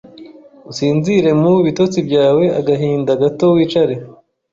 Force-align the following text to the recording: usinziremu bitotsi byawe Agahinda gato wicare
usinziremu 0.71 1.51
bitotsi 1.65 1.99
byawe 2.07 2.43
Agahinda 2.59 3.11
gato 3.21 3.45
wicare 3.55 3.95